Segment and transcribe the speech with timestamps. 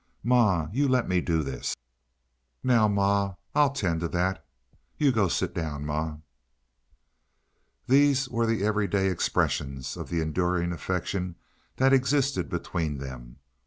[0.23, 1.77] "Ma, you let me do this."
[2.63, 4.43] "Now, ma, I'll 'tend to that."
[4.97, 6.17] "You go sit down, ma."
[7.85, 11.35] These were the every day expressions of the enduring affection
[11.75, 13.35] that existed between them.